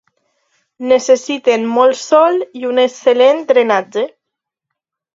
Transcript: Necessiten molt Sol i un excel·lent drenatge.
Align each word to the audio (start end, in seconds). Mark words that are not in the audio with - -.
Necessiten 0.91 1.69
molt 1.75 2.01
Sol 2.01 2.41
i 2.63 2.67
un 2.73 2.85
excel·lent 2.89 3.47
drenatge. 3.55 4.11